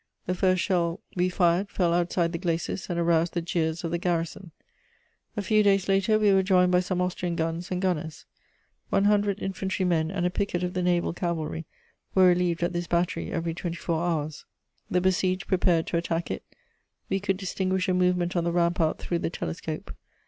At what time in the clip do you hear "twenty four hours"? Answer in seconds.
13.53-14.45